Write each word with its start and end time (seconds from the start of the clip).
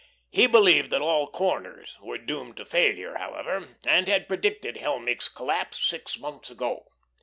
He 0.31 0.47
believed 0.47 0.89
that 0.89 1.01
all 1.03 1.29
corners 1.29 1.95
were 2.01 2.17
doomed 2.17 2.57
to 2.57 2.65
failure, 2.65 3.17
however, 3.19 3.75
and 3.85 4.07
had 4.07 4.27
predicted 4.27 4.77
Helmick's 4.77 5.29
collapse 5.29 5.77
six 5.77 6.17
months 6.17 6.49
ago. 6.49 6.87